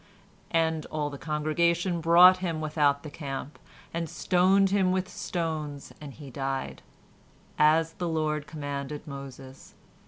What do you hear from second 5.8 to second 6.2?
and